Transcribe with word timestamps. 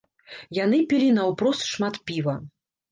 Яны 0.59 0.79
пілі 0.93 1.11
наўпрост 1.21 1.71
шмат 1.77 2.05
піва. 2.11 2.39